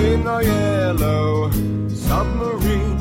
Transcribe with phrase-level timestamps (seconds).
[0.00, 1.50] In our yellow
[1.88, 2.96] submarine.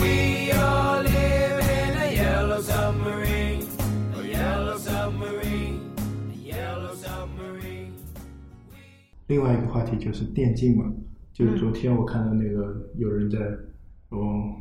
[0.00, 3.66] We all live in a yellow submarine,
[4.14, 5.92] a yellow submarine,
[6.32, 7.92] a yellow submarine.
[9.26, 10.84] 另外一个话题就是电竞嘛，
[11.34, 13.38] 就是昨天我看到那个有人在
[14.10, 14.54] 嗯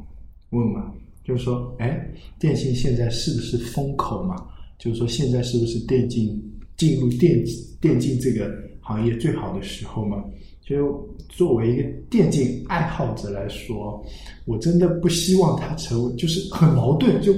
[0.49, 0.91] 问嘛，
[1.23, 4.35] 就是说，哎，电信现在是不是风口嘛？
[4.79, 6.41] 就是说现在是不是电竞
[6.75, 7.43] 进入电
[7.79, 10.23] 电竞这个行业最好的时候嘛？
[10.67, 14.03] 就作为一个电竞爱好者来说，
[14.45, 17.31] 我真的不希望它成为，就是很矛盾，就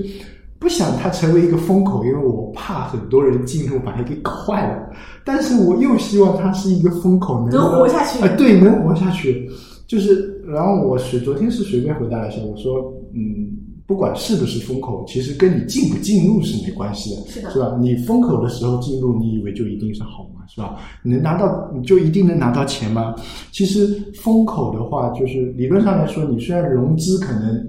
[0.57, 4.89] 不想它成为一个风口，因为我怕很多人进入把它给搞坏了。
[5.23, 9.47] 但是我又希望它是一个风口，能能活下去啊、对，能活下去。
[9.85, 13.55] 就是，然后我随昨天是随便回答了一下，我说，嗯，
[13.89, 17.75] 不管是不是风口，其实跟你进不进入是没关系的，是的是吧？
[17.81, 20.45] 你风口的时候进入，你以为就一定是好吗？
[20.47, 20.77] 是吧？
[21.01, 23.15] 你能拿到，你就一定能拿到钱吗？
[23.51, 23.87] 其实
[24.21, 27.67] 风口的话，就是理论上来说，你虽然融资可能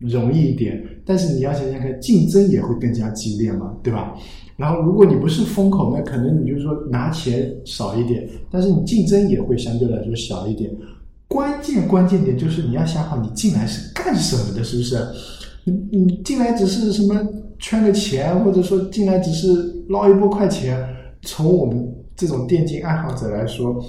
[0.00, 4.12] 容易一点，但是你要想想看，竞争也会更加激烈嘛，对吧？
[4.56, 10.68] 然后如果你不是风口，那可能你就是说拿钱少一点，但是你竞争也会相对来说小一点。
[11.28, 14.96] 关键关键点就是你要想好你进来是干什么的，是不是？
[15.64, 17.14] 你你进来只是什么
[17.58, 20.86] 圈个钱，或者说进来只是捞一波快钱，
[21.22, 23.82] 从我们这种电竞爱好者来说，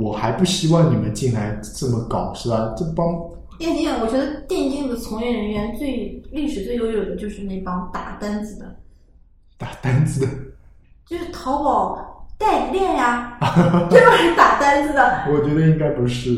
[0.00, 2.74] 我还不希望你们进来这么搞，是吧？
[2.76, 3.06] 这帮
[3.58, 8.76] 电竞，我觉得电竞的从业人员最历史最悠久的就是那帮打单子的，
[9.56, 10.28] 打单子的，
[11.06, 13.38] 就是淘宝代练呀，
[13.90, 15.24] 这帮人打单子的。
[15.30, 16.30] 我觉得应该不是。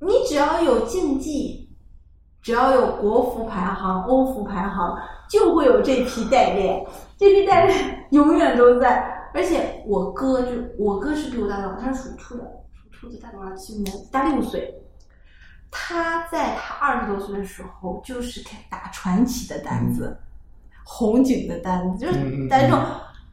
[0.00, 1.67] 你只要有竞技，
[2.48, 4.98] 只要有国服排行、欧服排行，
[5.28, 6.82] 就会有这批代练，
[7.18, 9.28] 这批代练永远都在。
[9.34, 13.54] 而且我哥就我哥是比我大多少，他是属兔的，属兔子大多少？
[13.54, 14.74] 七年大六岁。
[15.70, 20.18] 他在他二十多岁的时候，就是开打传奇的单子，
[20.86, 22.80] 红警的单子，就是嗯嗯嗯打这种，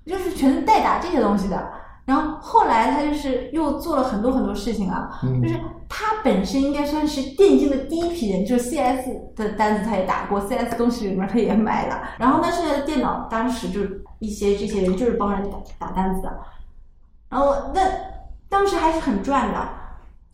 [0.06, 1.72] 就是全是代打这些东西的。
[2.06, 5.56] 然后后来他就是又做了很多很多事情啊，嗯就是
[5.90, 12.02] 他本身应该算是电竞的第一批人，就是 CS 的单子他也打过，CS 东西里面他也买了。
[12.20, 13.82] 然后呢，剩下的电脑当时就
[14.20, 16.40] 一些这些人就是帮人打打单子的，
[17.30, 17.82] 然后那
[18.48, 19.85] 当时还是很赚的。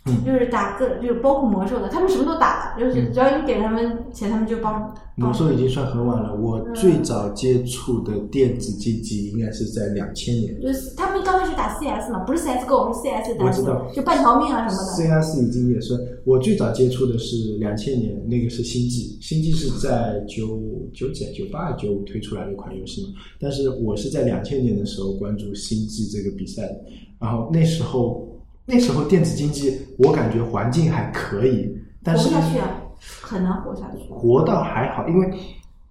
[0.06, 4.94] 嗯就是打个，就是包括魔兽的，他们什么都打的，就是嗯只要你给他们钱，他们就帮。
[5.16, 6.34] 魔兽已经算很晚了。
[6.34, 15.22] 我嗯最早接触的电子竞技应该是在两千年就是他们刚开始打 CS 嘛，不是 CSGO，是 CS 单子我知道，就半条命啊什么的。
[15.22, 16.00] ，CS 已经也算。
[16.26, 20.60] 我最早接触的是两千年，那个是星际，星际是在九
[20.92, 23.10] 九几、九八、九五推出来的一款游戏嘛。
[23.40, 26.82] 但是我是在两千年的时候关注星际这个比赛的，
[27.20, 28.31] 然后那时候
[28.66, 31.70] 那时候电子竞技我感觉环境还可以，
[32.04, 32.82] 但活是不下去啊，
[33.22, 34.10] 很难活下去。
[34.10, 35.30] 活到还好，因为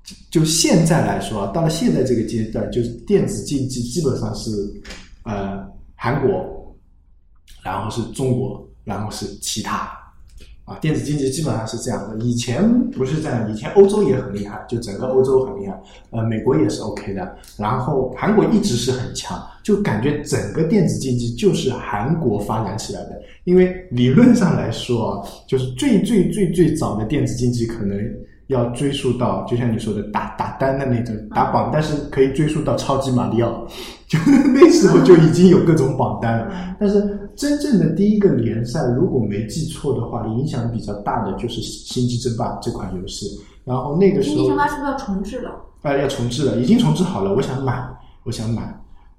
[0.02, 4.50] 就就现在来说啊，到了现在这个阶段，就是电子竞技基本上是
[5.24, 6.74] 呃韩国，
[7.62, 9.92] 然后是中国，然后是其他
[10.70, 12.24] 啊，电子竞技基本上是这样的。
[12.24, 15.76] 以前不是这样，以前欧洲也很厉害，就整个欧洲很厉害，
[16.10, 23.20] 呃，美国也是 OK 的，然后韩国一直是很强，就感觉整个电子竞技就是韩国发展起来的。
[23.42, 27.98] 因为理论上来说啊，就是最最最最早的电子竞技可能
[28.46, 33.66] 要追溯到，就像你说的打打单的那种打榜，但是可以追溯到超级马里奥，
[34.10, 34.18] 就
[34.52, 36.76] 那时候就已经有各种榜单了。
[36.80, 43.40] 但是真正的第一个联赛，如果没记错的话，影响比较大的就是《星际争霸》这款游戏。
[43.64, 45.50] 然后那个时候星际争霸是不是要重置了？
[45.82, 47.88] 啊，要重置了，已经重置好了，我想买，
[48.24, 48.62] 我想买。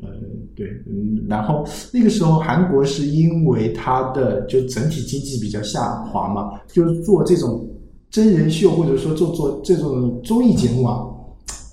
[0.04, 0.10] 呃，
[0.56, 1.64] 对，嗯，然后
[1.94, 7.66] 那个时候韩国是因为它的就整体经济比较下滑嘛，就是做这种
[8.10, 11.06] 真人秀或者说做做这种综艺节目啊，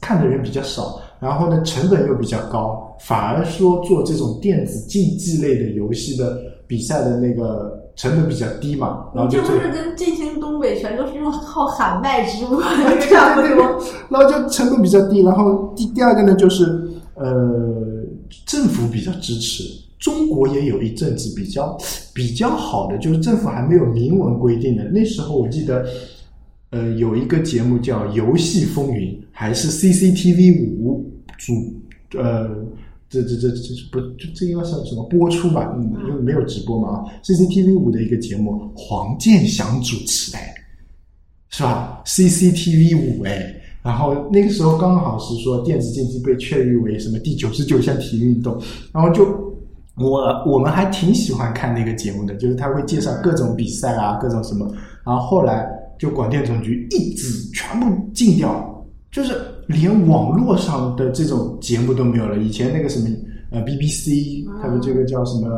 [0.00, 12.66] 看的人比较少，然后呢成本又比较高，反而说做这种电子竞技类的游戏的比赛的那个成本比较低嘛，然后就做这不是跟振兴东北全都是用靠喊麦直播的
[13.08, 13.82] 差不多？
[14.08, 16.64] 然后就成本比较低，然后第第二个呢就是，
[17.14, 17.26] 呃，
[18.46, 19.64] 政府比较支持。
[19.98, 21.76] 中国也有一阵子比较
[22.14, 24.84] 比较好的，就是政府还没有明文规定的。
[24.84, 25.84] 那时候我记得，
[26.70, 31.52] 呃，有一个节目叫《游戏风云》，还是 CCTV 五主
[32.18, 32.48] 呃，
[33.08, 35.74] 这这这这不这这应该算什么播出吧？
[35.76, 40.54] 嗯，因为没有直播嘛啊，CCTV 五的一个节目，黄健翔主持哎，
[41.48, 48.60] 是吧？CCTV 五哎，然后那个时候刚好是说电子竞技被确立为什么第九十九项体育运动，
[48.92, 49.46] 然后就。
[50.00, 54.64] 我我们还挺喜欢看那个节目的，就是他会介绍各种比赛啊，各种什么。
[55.04, 59.34] 然后后来就广电总局一纸全部禁掉，就是
[59.66, 62.38] 连网络上的这种节目都没有了。
[62.38, 63.08] 以前那个什么
[63.50, 65.48] 呃 BBC，他们这个叫什么？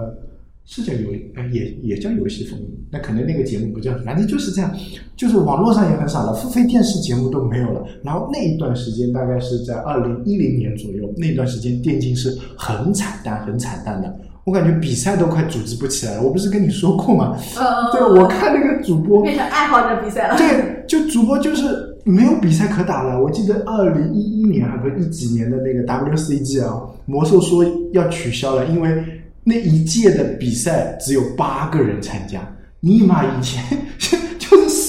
[0.66, 4.72] 是叫游呃也也叫游戏风云，那可能那个节目不叫，反正就是这样，
[5.16, 7.84] 就是网络上也很少了，付费电视节目都没有了。
[8.04, 14.20] 然后那一段时间大概是在二零一零年左右，那段时间电竞是很惨淡、很惨淡的。
[14.44, 16.22] 我感觉比赛都快组织不起来了。
[16.22, 17.36] 我不是跟你说过吗？
[17.58, 20.36] 嗯，对，我看那个主播，变成爱好者比赛了。
[20.36, 23.22] 对，就主播就是没有比赛可打了。
[23.22, 29.04] 我记得二零一一年还不是一几年的那个 WCG 啊，魔兽说要取消了，因为
[29.44, 32.40] 那一届的比赛只有八个人参加。
[32.80, 33.62] 尼玛，以前
[33.98, 34.29] 就是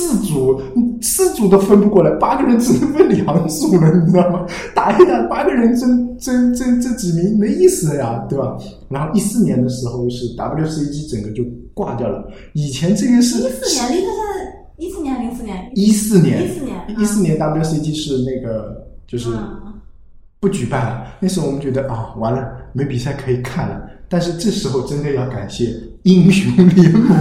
[0.01, 0.61] 四组，
[1.01, 4.45] 四组都分不过来，八个人只能分两组了，你知道吗？
[4.73, 8.57] 打一打，八个人争争争这几名没意思了呀，对吧？
[8.89, 11.43] 然后一四年的时候是 WCG 整个就
[11.73, 12.27] 挂掉了。
[12.53, 14.01] 以前这个是一四年，
[14.77, 15.71] 一四年还是零四年？
[15.75, 19.73] 一四年，一四年，一四年 WCG 是那个就是嗯
[20.39, 21.05] 不举办了。
[21.19, 23.87] 那时候我们觉得啊，完了，没比赛可以看了。
[24.11, 25.73] 但是这时候真的要感谢
[26.03, 27.17] 英雄联盟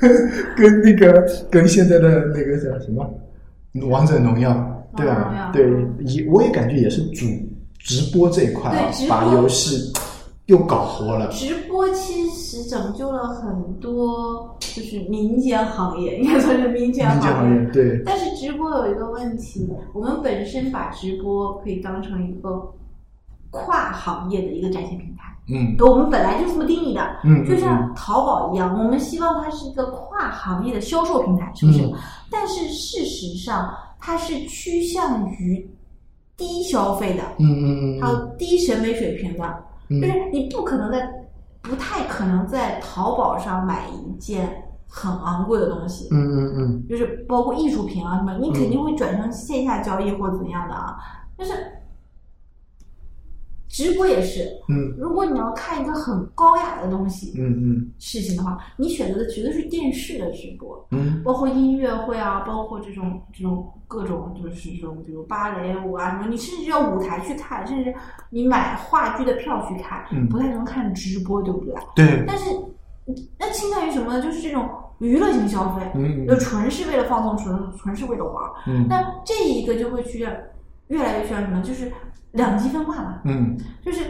[0.56, 3.06] 跟那个跟现在的那个叫什么？
[3.90, 4.52] 王者荣耀，
[4.96, 5.04] 对？
[5.06, 5.50] 吧？
[5.52, 5.70] 对，
[6.06, 7.26] 也我也感觉也是主
[7.78, 9.92] 直播这一块啊把游戏
[10.46, 11.28] 又搞活了。
[11.30, 22.72] 直播其实拯救了很多，就是民间行业，应该算是民间民间行业对，但是直播有一个问题，我们本身把直播可以当成一个
[23.50, 25.76] 跨行业的一个展现平台，嗯。
[25.80, 31.82] 我们本来就这么定义的，嗯，就像淘宝一样，我们希望它是一个跨行业的销售平台，是不是？
[31.84, 31.92] 嗯。
[32.30, 35.70] 但是事实上，它是趋向于
[36.36, 40.00] 低消费的，嗯嗯嗯还有低审美水平的，嗯。
[40.00, 41.08] 就是你不可能在，
[41.62, 46.86] 不太可能在淘宝上买一件很昂贵的东西，嗯嗯嗯。
[46.88, 50.96] 就是包括艺术品啊什么，你肯定会转成线下交易或者怎样的啊。
[51.36, 51.52] 但是
[53.74, 54.94] 直播也是，嗯。
[54.96, 57.90] 如果你要看一个很高雅的东西、嗯嗯。
[57.98, 61.20] 事情的话，你选择的绝对是电视的直播，嗯。
[61.24, 67.92] 包括音乐会啊，包括这种这种各种就是这种，比如芭蕾舞啊什么，你甚至要舞台去看，甚至
[68.30, 70.28] 你买话剧的票去看，嗯。
[70.28, 71.74] 不太能看直播，对不对？
[71.96, 72.44] 对，但是
[73.36, 74.22] 那倾向于什么呢？
[74.22, 74.68] 就是这种
[75.00, 78.52] 娱乐性消费，嗯就纯是为了放松，纯纯是为了玩儿。
[78.68, 78.86] 嗯。
[78.88, 80.30] 那这一个就会需要
[80.88, 81.60] 越来越需要什么？
[81.62, 81.90] 就是
[82.32, 84.00] 两极分化嘛，嗯就是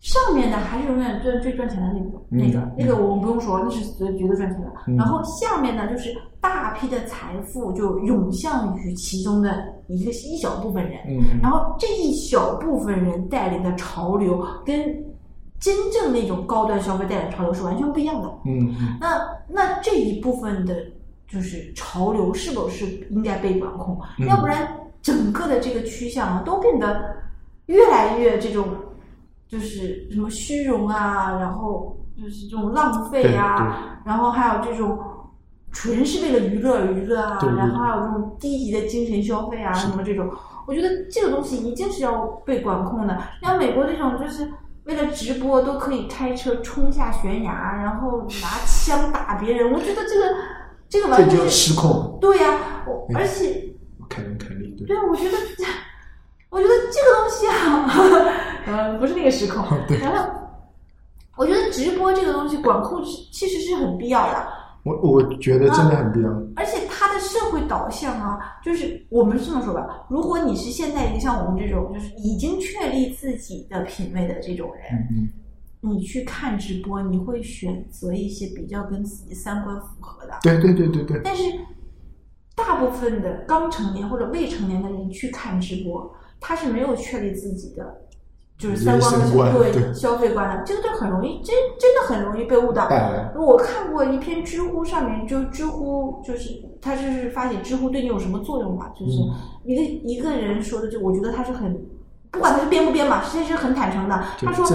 [0.00, 4.72] 上面的还是永远最最赚钱的那个、嗯那个嗯那个我们不用说，那是绝绝对赚钱的。
[4.86, 14.76] 嗯然后下面呢，就是大批的财富就涌向于其中的一个一小部分人，嗯然后这一小部分人带领的潮流跟
[15.58, 18.28] 真正那种高端消费带领的潮流是完全不一样的。
[18.44, 20.76] 嗯嗯那那这一部分的，
[21.26, 23.98] 就是潮流是否是应该被管控？
[24.20, 24.68] 嗯要不然
[25.02, 27.16] 整个的这个趋向啊，都变得
[27.66, 28.68] 越来越这种，
[29.48, 34.98] 就是什么虚荣啊，然后就是这种浪费啊，然后还有这种。
[35.72, 40.26] 纯是为了娱乐而娱乐啊，然后还有这种低级的精神消费啊，什么这种，
[40.66, 43.20] 我觉得这个东西一定是要被管控的。
[43.42, 44.50] 像美国这种，就是
[44.84, 50.34] 为了直播都可以开车冲下悬崖，然后拿枪打别人，我觉得这个
[50.88, 53.62] 这个完全是失控，对呀、我嗯而且
[54.08, 54.86] 凯文凯利对。
[54.86, 55.64] 对，我觉得这，
[56.50, 57.90] 我觉得这个东西啊，
[58.66, 59.64] 呃，不是那个时空。
[59.88, 60.30] 对然后，
[61.36, 64.48] 我觉得直播这个东西管控是其实是很必要的，
[64.84, 66.30] 我我觉得真的很必要。
[66.56, 75.28] 而且它的社会导向啊，就是我们这么说吧，如果你是现在一个像我们这种就是已经确立自己的品味的这种人，嗯
[75.82, 80.34] 你去看直播，你会选择一些比较跟自己三观符合的。
[80.42, 81.42] 对对对对对，但是
[82.66, 88.02] 大部分的刚成年或者未成年的人去看直播，他是没有确立自己的
[88.58, 89.12] 就是三观
[89.52, 92.88] 和消对消费观的，这个就很容易，真真的很容易被误导。
[93.36, 99.30] 我看过一篇知乎上面，就知乎就是他就是发现知乎对你有什么作用嘛，就是嗯。
[99.64, 101.80] 一个一个人说的，就我觉得他是很
[102.30, 104.24] 不管他是编不编嘛，其实是很坦诚的。
[104.40, 104.66] 他说，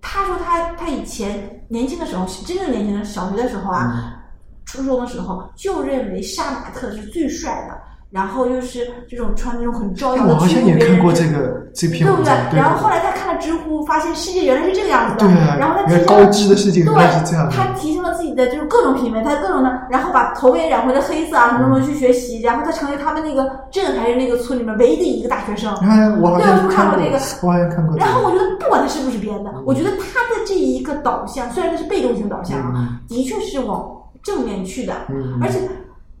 [0.00, 4.21] 他说他他以前年轻的时候，真正年轻的小学的时候啊，嗯
[4.66, 7.76] 初中的时候就认为杀马特是最帅的，
[8.10, 25.74] 然后又是这种穿那种很招摇的哎我好像也看过这这个这篇对不对然后后来他看了知乎，发现世界原来是这个样子的，对啊然后他高知的世界原来是这样的对，他提升了自己的就是各种品味，他各种的，然后把头也染回了黑色啊，什么什么去学习，然后他成为他们那个镇还是那个村里面唯一的一个大学生。
[25.76, 28.06] 哎，我好像对我看过过这个我好像看过这个。
[28.06, 33.90] 然后我觉得不管他是不是编的，我觉得他的这一个导向，虽然他是被动性导向啊，的确是往
[34.22, 35.38] 正面去的，嗯。
[35.42, 35.60] 而且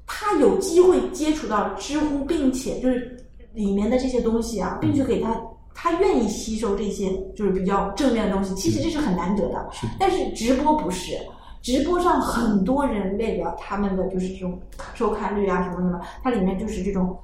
[0.06, 3.16] 他有机会接触到知乎，并且就是
[3.52, 5.34] 里面的这些东西啊，并且给他。
[5.74, 9.68] 他愿意吸收这些就是比较正面的东西，其实这是很难得的。
[9.72, 9.86] 是。
[9.98, 11.16] 但是直播不是，
[11.62, 14.60] 直播上很多人为了他们的就是这种
[14.92, 17.18] 收看率啊什么什么，它里面就是这种，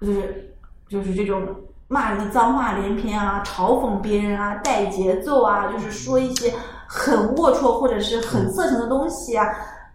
[0.00, 0.56] 就是
[0.88, 1.42] 就是这种
[1.88, 6.50] 骂人的脏话连篇啊，嘲讽别人啊，带节奏啊，就是说一些
[6.86, 9.46] 很龌龊或者是很色情的东西啊。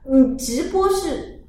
[0.04, 1.40] 你直播是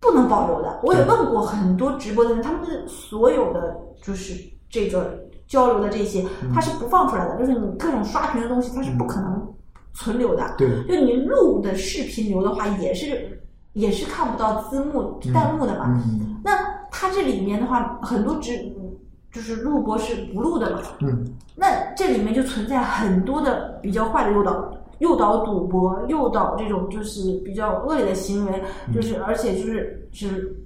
[0.00, 0.80] 不能保留的。
[0.82, 4.34] 我也问过很多直播的人，他们的所有的就是
[4.68, 9.54] 这个交流的这些，它是不放出来的，就是你各种刷屏的东西，它是不可能
[9.94, 10.54] 存留的。
[10.58, 13.40] 对就你录的视频流的话，也是
[13.74, 16.02] 也是看不到字幕、弹幕的嘛。
[16.04, 16.52] 嗯那
[16.90, 18.52] 它这里面的话，很多直
[19.32, 20.80] 就是录播是不录的嘛。
[21.00, 24.52] 嗯那这里面就存在很多的比较坏的诱导，
[25.00, 28.62] 诱导赌博，诱导这种就是比较恶劣的行为，
[28.94, 30.56] 就是而且就是就是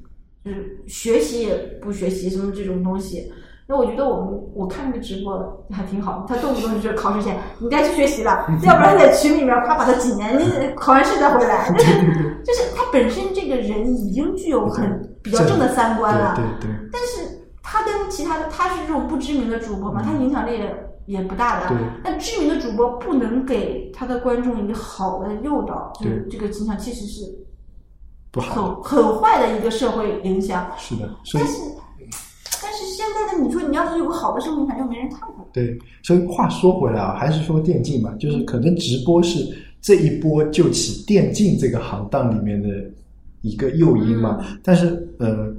[0.44, 3.32] 就是学习也不学习什么这种东西。
[3.66, 10.44] 那我觉得我们我看这个直播还挺好，他动不动就是考试前你该去学习了， 要不然在群里面夸把他几年，你
[10.76, 11.72] 考完试再回来。
[11.72, 11.92] 就是
[12.44, 16.90] 就是他本身这个人已经具有很比较正的三观了，对对对。
[16.92, 20.58] 但是他跟其他的，他是这种不知名的主播嘛，他影响力
[21.06, 21.78] 也也不大的对。
[22.02, 27.22] 那知名的主播不能给他的观众一个好的诱导，就对是这个倾向其实是
[28.30, 30.70] 不好，很很坏的一个社会影响。
[30.78, 31.60] 是的，但是，
[32.62, 35.44] 但是现在的你说你要是有个好的社会影响，又没人看它。
[35.52, 39.38] 对，所以话说回来啊，还是说电竞嘛，就是可能直播是
[39.80, 42.68] 这一波就起电竞这个行当里面的
[43.42, 44.44] 一个诱因嘛。
[44.64, 45.54] 但是呃，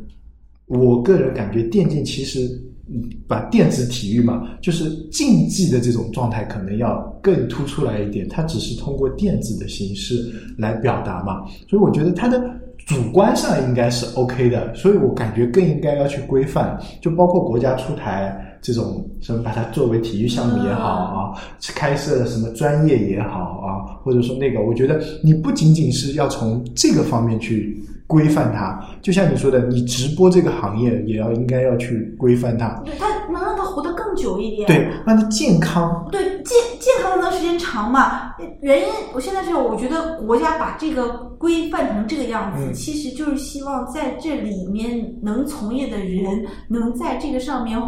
[0.65, 12.43] 我个人感觉电竞其实嗯嗯把电子体育嘛，就是竞技的这种状态可能要更突出来一点，它只是通过电子的形式来表达嘛，所以我觉得它的。
[12.85, 21.37] 主观上应该是 OK 的，所以我感觉更应该要去规范，就包括国家出台这种什么，把它作为体育项目也好啊，
[21.75, 34.65] 开设什么专业也好啊，或者说那个，我觉得你不仅仅是要从这个方面去规范它，就像你说的，你直播这个行业也要应该要去规范它，对，它能让它活得更久一点。
[34.65, 38.33] 对，让它健康，对健健康的能时间长嘛？
[38.61, 41.07] 原因我现在是我觉得国家把这个
[41.37, 47.79] 规范成这个样子，嗯其实就是希望在这里面能从业的人能在这个上面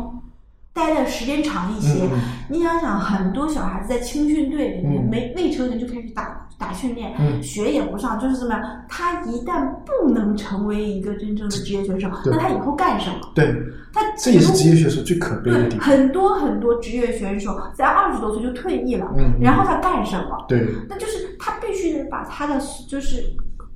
[0.77, 2.07] 待的时间长一些。
[2.47, 8.63] 你想想，很多小孩子在青训队里面，嗯没未成年就开始打打训练，嗯学也不上，就是怎么样？
[8.87, 13.15] 他一旦不能成为一个真正的职业选手，那他以后干什么？
[13.35, 13.53] 对，
[13.91, 20.45] 他这也是职业选手最可悲的对，地方，很多很多职业选手在二十多岁就退役了，嗯嗯然后他干什么？
[20.47, 23.23] 对，那就是他必须得把他的就是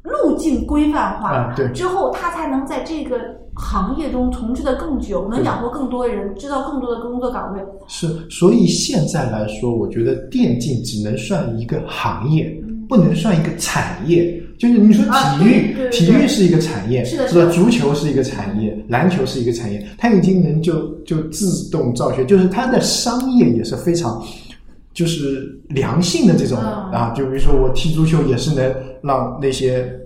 [0.03, 3.17] 路径规范化，之后他才能在这个
[3.55, 7.61] 行业中从事的更久，能养活更多人，知道更多的工作岗位。
[7.87, 12.51] 是，所以现在来说，我觉得电竞只能算一个行业，
[12.89, 14.41] 不能算一个产业。
[14.57, 17.51] 就是你说体育，体育是一个产业，是的是吧？
[17.51, 24.23] 足球是一个产业，篮球是一个产业，它已经能就就自动造血，就是它的商业也是非常。
[24.93, 29.99] 就是良性的这种、嗯啊，就比如说我踢足球也是能让那些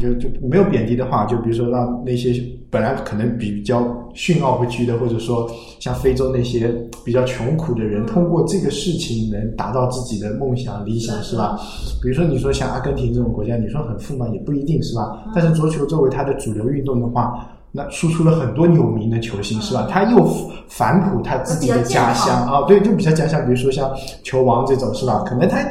[0.00, 2.40] 就就没有贬低的话，就比如说让那些
[2.70, 6.72] 本来可能比较逊奥不居的，或者说像非洲那些
[7.04, 11.58] 比较穷苦的人，通过这个事情能达到自己的梦想理想，是吧？
[12.00, 14.28] 比如说你说像阿根廷这种国家，你说很富吗？
[14.32, 15.24] 也不一定是吧？
[15.34, 17.48] 但是足球作为它的主流运动的话。
[17.78, 19.86] 那输出了很多有名的球星，是吧？
[19.88, 20.28] 他又
[20.66, 23.88] 反哺他自己的家乡啊，对，就比较家乡，比如说像
[24.24, 25.22] 球王这种，是吧？
[25.24, 25.64] 可能他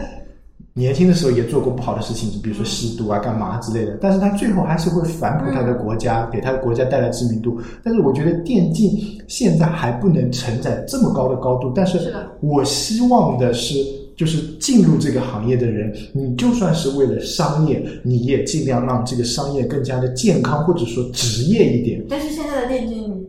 [0.74, 7.60] 年轻的时候也做过不好的事情，比如说吸毒啊、干嘛之类的，但是他最后还是会反哺他的国家，给他的国家带来知名度。
[7.84, 8.90] 但是我觉得电竞
[9.28, 14.07] 现在还不能承载这么高的高度，但是我希望的是。
[14.18, 22.04] 就是进入这个行业的人，你就算是为了商业，你也尽量让这个商业更加的健康，或者说职业一点。
[22.10, 23.24] 但是现在的电竞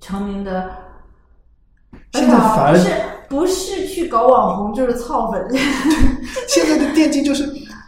[0.00, 0.70] 成名的
[2.14, 2.90] 现在反而不是
[3.28, 5.46] 不是去搞网红，就是操粉。
[6.48, 7.44] 现在的电竞就是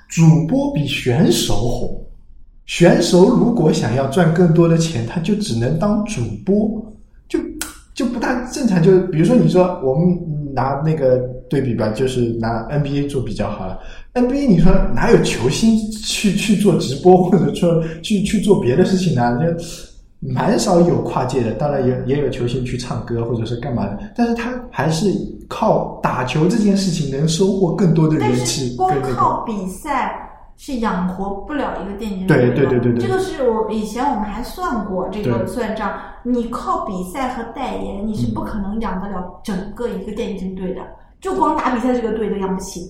[0.08, 2.04] 主播比选手红，
[2.66, 6.94] 选手如果想要赚更多的钱，他就只能当主播，
[7.28, 7.38] 就
[7.94, 8.82] 就不大正常。
[8.82, 10.18] 就比如说你说我们
[10.54, 11.18] 拿那个
[11.48, 13.78] 对比吧，就是拿 NBA 做比较好了。
[14.14, 19.38] NBA 你说哪有球星去去做直播，或者说去去做别的事情呢？
[19.38, 25.10] 就蛮少有跨界的，当然也也有球星去唱歌或者是干嘛的，但是他还是
[25.48, 29.14] 靠打球这件事情能收获更多的人气光跟那个。
[29.14, 30.31] 靠比赛
[30.64, 32.54] 是养活不了一个电竞对队的。
[32.54, 35.92] 对对对对这个是我以前我们还算过这个算账。
[36.22, 40.80] 你靠比赛和代言，你是不可能养得了整个一个电竞队的。
[41.20, 42.88] 就光打比赛这个队都养不起。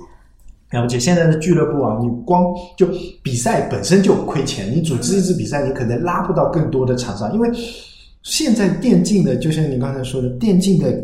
[0.71, 2.45] 了解，现在的俱乐部啊，你光
[2.76, 2.87] 就
[3.23, 7.50] 比赛本身就亏钱，你组织一支比赛，你可能拉不到更多的厂商，因为
[8.23, 10.95] 现在电竞的，就像你刚才说的，电竞的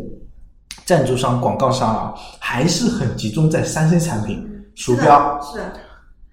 [0.85, 4.39] 赞助商、广告商啊，还是很集中在三 C 产品，
[4.75, 5.73] 鼠标、是的，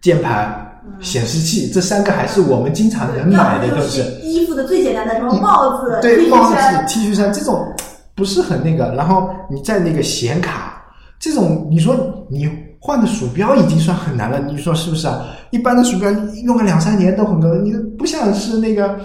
[0.07, 3.83] 键盘、显示器这三个还是我们经常能买的就。
[3.89, 6.55] 是衣服的最简单的什么帽子、对帽子
[6.87, 7.67] T 恤衫这种
[8.15, 10.81] 不是很那个，然后你在那个显卡
[11.19, 11.97] 这种，你说
[12.29, 12.49] 你
[12.79, 15.25] 换的鼠标已经算很难了，你说是不是啊？
[15.51, 16.09] 一般的鼠标
[16.45, 18.97] 用个两三年都很够，你不像是那个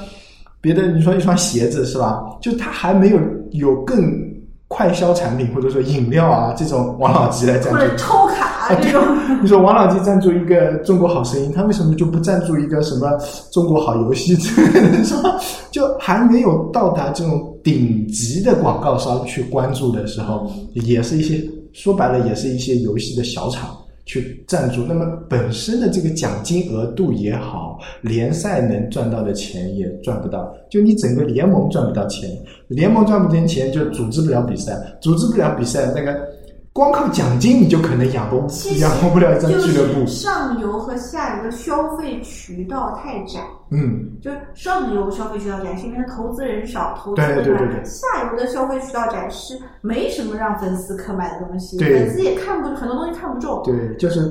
[0.61, 2.21] 别的，你说一双鞋子是吧？
[2.39, 3.19] 就它还没有
[3.53, 4.23] 有更
[4.67, 9.01] 快销产品或者说饮料啊这种王老吉来赞助或者抽卡这种。
[9.41, 13.07] 你说王老吉赞助一个《中国好声音》，他为什么就不赞助一个什么
[13.53, 15.03] 《中国好游戏》之类的？
[15.03, 15.39] 是吧？
[15.71, 23.75] 就还没有到达这种顶级的广告商去关注的时候，也是一些说白了，也是一些游戏的小厂
[24.05, 24.83] 去赞助。
[24.83, 32.29] 那么本身的这个奖金额度也好，联赛能赚到的钱也赚不到，就你整个联盟赚不到钱，
[32.67, 36.30] 联盟赚不到钱就组织不了比赛，组织不了比赛那个。
[36.73, 38.37] 光靠奖金你就可能养活
[38.79, 40.23] 养活不了一张就俱乐部是。
[40.23, 43.41] 上游和下游的消费渠道太窄。
[43.71, 53.61] 嗯，就是上游消费渠道窄，是因为它投资人少，投资对对对对下游的消费渠道窄是没什么让粉丝可买的东西，对粉丝也看不很多东西看不中。
[53.65, 54.21] 对，就是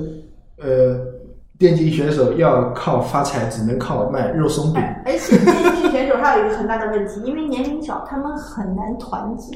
[0.57, 0.97] 呃，
[1.59, 4.81] 电竞选手要靠发财，只能靠卖肉松饼。
[4.81, 9.55] 哎而且电竞选手还有一个很大的问题，因为年龄小，他们很难团结。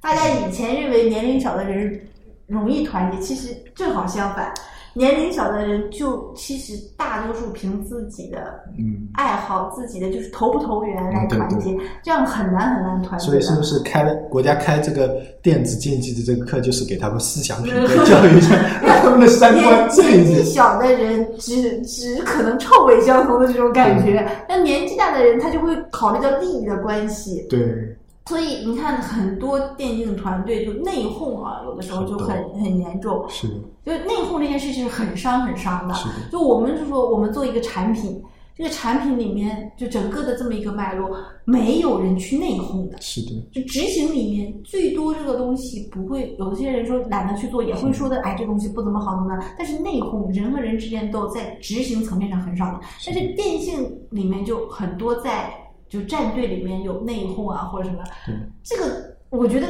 [0.00, 2.00] 大家以前认为年龄小的人
[2.46, 4.52] 容易团结，其实正好相反，
[4.94, 13.26] 年龄小的人就其实大多数凭自己的嗯，爱好、自己的就是投不投缘来嗯对团结，这样很难很难团结。
[13.26, 20.24] 所以是不是开了国家开这个电子竞技的这个课，就是给他们思想品德 教育一下，让他们的三观年正一点。
[20.24, 27.96] 年纪小的人只 只可能臭味相同的这种感觉，那、年纪大的人他就会考虑到利益的关系，对，
[28.30, 33.48] 所以你看很多电竞团队就内讧啊，有的时候就很很严重，是。
[33.48, 35.94] 的，就内讧这件事情是很伤很伤的。
[35.94, 36.14] 是的。
[36.30, 38.22] 就我们就说我们做一个产品。
[38.52, 41.16] 这个产品里面，就整个的这么一个脉络，
[41.46, 49.42] 没有人去内讧的，是的，就执行里面最多这个东西不会，有些人说懒得去做，也会说的，哎，这东西不怎么好怎么样。
[49.56, 55.50] 但是内讧，人和人之间都在执行层面上很少的，但是电竞里面就很多在
[55.90, 58.02] 就战队里面有内讧啊或者什么。
[58.24, 59.66] 对，这个我觉得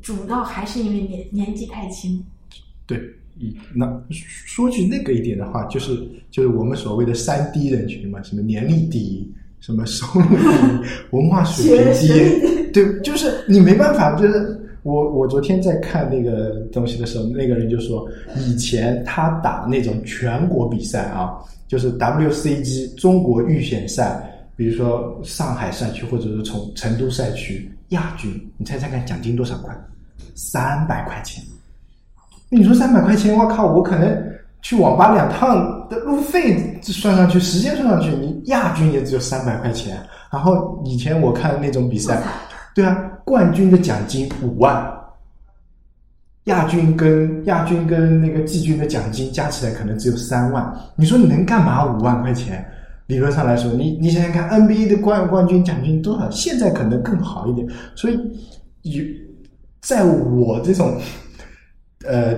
[0.00, 2.22] 主要还是因为年年纪太轻，
[2.86, 2.96] 对。
[3.38, 5.96] 一那说句那个一点的话，就是
[6.30, 29.74] 就是我们所谓的三低人群嘛，什么年龄低，什么收入低，文化水平低，对，就是你没办法，就是我我昨天在看那个东西的时候，那个人就说，以前他打那种全国比赛啊，就是 WCG 中国预选赛，比如说上海赛区或者是从成都赛区亚军，你猜猜看奖金多少块？
[30.34, 31.42] 三百块钱。
[32.50, 34.22] 你说三百块钱，我靠，我可能
[34.60, 39.96] 去网吧两趟的路费算上去，时间算上去，你亚军也只有三百块钱。
[40.30, 42.22] 然后以前我看那种比赛，
[42.74, 42.94] 对啊，
[43.24, 44.86] 冠军的奖金五万，
[46.44, 50.70] 亚军跟亚军跟那个季军的奖金加起来可能只有三万。
[50.96, 51.82] 你说你能干嘛？
[51.86, 52.62] 五万块钱？
[53.10, 56.30] 理论上来说，你你想想看，NBA 的冠冠军奖金多少？
[56.30, 57.66] 现在可能更好一点。
[57.96, 58.18] 所以
[58.82, 59.04] 有
[59.82, 60.96] 在我这种
[62.06, 62.34] 呃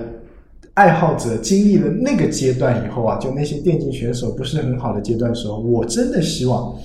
[0.73, 6.75] 爱好者经历了那个阶段以后啊，就那些电竞选手不是很好的阶段的时候，我真的希望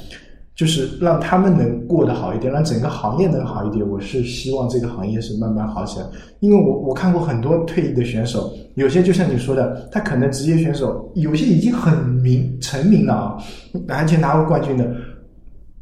[0.58, 3.88] 就是让他们能过得好一点，让整个行业能好一点。
[3.88, 6.06] 我是希望这个行业是慢慢好起来，
[6.40, 13.38] 因为我我看过很多退役的选手，有些就像你说的，他可能职业选手，有些已经很名成名了啊，
[13.86, 14.84] 而且拿过冠军的，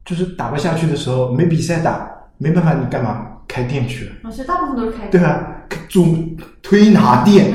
[0.05, 3.29] 就是打不下去的时候没比赛打，没办法，你干嘛？
[3.49, 5.41] 开店去了，老师大部分都是开对啊，
[5.89, 6.05] 做
[6.63, 7.55] 推拿店、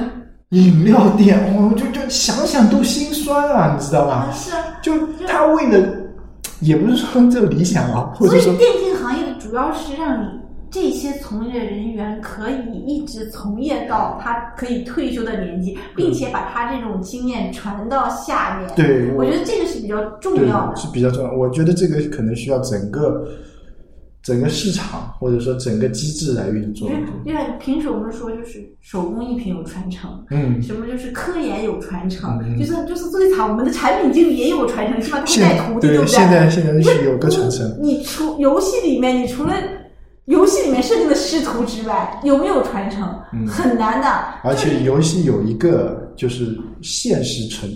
[0.50, 4.32] 饮料店，我、就就想想都心酸啊，你知道啊吗？
[4.32, 4.94] 是啊，就
[5.26, 5.86] 他为了，
[6.62, 10.26] 也不是说就理想啊，或所以者说电竞行业的主要是让你
[10.70, 18.70] 这些从业人员可以一直从业到他可以退休的年纪，并且把他这种经验传到下面。
[18.74, 20.76] 对我觉得这个是比较重要的。
[20.76, 21.32] 是比较重要。
[21.32, 23.28] 我觉得这个可能需要整个
[24.22, 26.94] 整个市场或者说整个机制来运作就。
[26.94, 36.04] 是就像平时我们说，就是手工艺品有传承，嗯，什么就是科研有传承，嗯就是就是最惨，我们的产品经理也有传承，是吧他带徒弟，对不对？
[36.04, 37.78] 对现在现在是有个传承。
[37.80, 39.54] 你你除游戏里面，你除了
[40.26, 43.02] 游戏里面设定的师徒之外，有没有传承？
[43.32, 44.08] 嗯很难的。
[44.44, 47.70] 而且游戏有一个就是现实存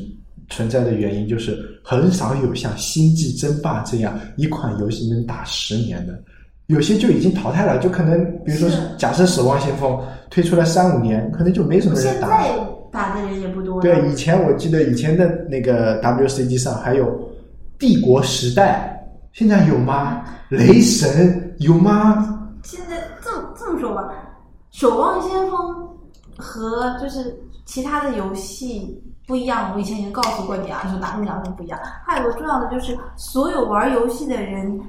[0.49, 6.23] 存在的原因，就是很少有像《星际争霸》这样一款游戏能打十年的，
[6.67, 7.79] 有些就已经淘汰了。
[7.79, 9.93] 就可能比如说是假设《守望先锋》
[10.31, 13.83] 推出来三五年，可能就没什么人打现在打的人也不多了。
[13.83, 17.19] 对，以前我记得以前的那个 WCG 上还有
[17.79, 20.25] 帝国时代，现在有吗？
[20.49, 22.51] 雷神有吗？
[22.63, 24.03] 现在这么这么说吧，
[24.79, 25.75] 《守望先锋》
[26.37, 29.73] 和就是其他的游戏不一样。
[29.75, 31.79] 我以前已经告诉过你啊，说哪两种不一样。
[32.05, 34.81] 还有个重要的就是，所有玩游戏的人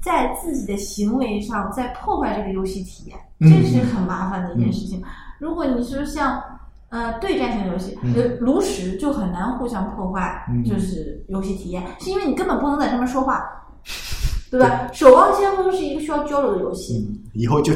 [0.00, 5.02] 在自己的行为上在破坏这个游戏体验，嗯这是很麻烦的一件事情。
[5.38, 6.42] 如果你说像
[6.88, 13.44] 呃对战型游戏，呃炉石就很难互相破坏，嗯就是游戏体验，是因为你根本不能在上面说话。
[14.50, 14.90] 对吧？
[14.92, 17.72] 守望先锋是一个需要交流的游戏，嗯，以后就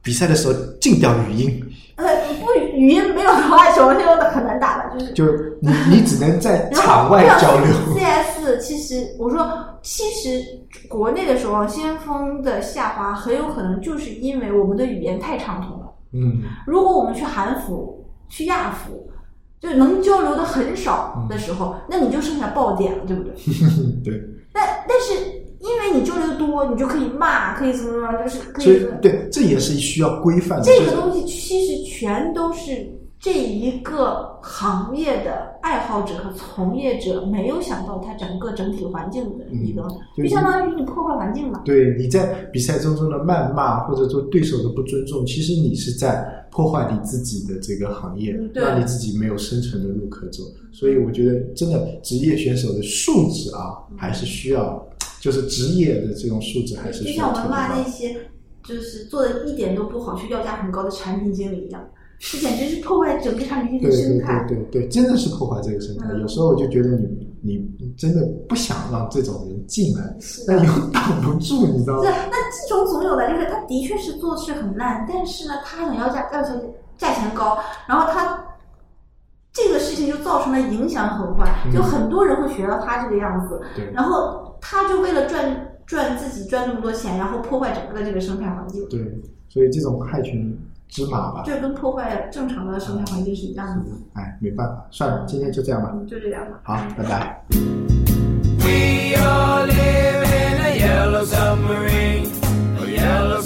[0.00, 1.60] 比赛的时候禁掉语音，
[2.02, 5.12] 呃，不语音没有的话，守望先锋很难打的，就是。
[5.12, 5.24] 就
[5.60, 7.66] 你你只能在 场外交流。
[7.94, 9.48] CS 其实我说，
[9.82, 10.42] 其实
[10.88, 15.86] 国内的时候先锋的下滑很有可能就是因为我们的语言太畅通了。
[16.12, 19.08] 嗯，如果我们去韩服、去亚服，
[19.60, 23.32] 就是能交流的很少的时候，那你就剩下爆点了，对不对？
[24.04, 24.20] 对，
[24.52, 25.14] 但但是
[25.62, 28.86] 因为你交流的多，你就可以骂，可以怎么怎么样，就是可所以以。
[29.00, 30.64] 对，这也是需要规范的。
[30.64, 32.86] 这个东西其实全都是
[33.20, 41.62] 这一个行业的爱好者和从业者没有想到它整个整体环境的一个，嗯就相当于你破坏环境嘛。
[41.64, 50.42] 对你在比赛中中的谩骂或者说对手的不尊重，其实你是在破坏你自己的这个行业嗯，让你自己没有生存的路可走。
[50.72, 54.84] 所以我觉得，真的职业选手的素质啊，还是需要，
[55.22, 58.16] 就是职业的这种素质还是就像我们骂那些
[58.64, 61.80] 就是做的一点都不好，却要价很高的产品经理一样，
[62.18, 64.44] 这简直是破坏整个产品经对对理生态。
[64.48, 66.08] 对对对，真的是破坏这个生态。
[66.10, 67.06] 嗯有时候我就觉得你
[67.40, 72.16] 你你真的不想让这种人进来，但又挡不住，你知道是，吗？
[72.28, 76.50] 那这种总有的，就是他的确是做事很烂，但是呢，他想要价要求
[76.98, 77.56] 价钱高，
[77.88, 78.44] 然后他
[79.52, 83.60] 这个事情就造成了影响很坏就很多人会学到他这个样子。
[83.92, 88.88] 然后他就为了赚赚自己赚那么多钱然后破坏整个的这个生态环境。
[88.88, 89.00] 对
[89.48, 91.42] 所以这种害群之马吧。
[91.44, 93.90] 这跟破坏正常的生态环境是一样的。
[94.14, 95.92] 哎没办法算了今天就这样吧。
[96.08, 96.60] 就这样吧。
[96.62, 97.44] 好拜拜。
[98.64, 99.16] We
[99.66, 102.24] living a yellow summer a
[102.86, 103.42] yellow